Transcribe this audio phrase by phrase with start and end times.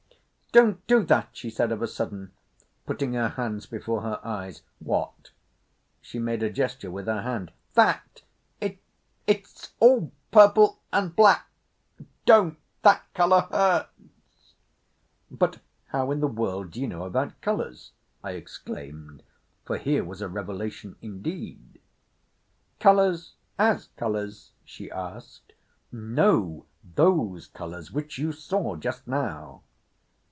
[0.53, 2.33] "Don't do that!" she said of a sudden,
[2.85, 4.63] putting her hands before her eyes.
[4.79, 5.31] "What?"
[6.01, 7.53] She made a gesture with her hand.
[7.75, 8.23] "That!
[8.59, 11.49] It's—it's all purple and black.
[12.25, 12.57] Don't!
[12.81, 14.53] That colour hurts."
[15.31, 19.23] "But, how in the world do you know about colours?" I exclaimed,
[19.63, 21.79] for here was a revelation indeed.
[22.77, 25.53] "Colours as colours?" she asked.
[25.93, 26.65] "No.
[26.83, 29.61] Those Colours which you saw just now."